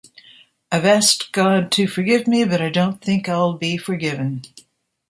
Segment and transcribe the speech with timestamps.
[0.71, 4.41] I've asked God to forgive me, but I don't think I'll be forgiven.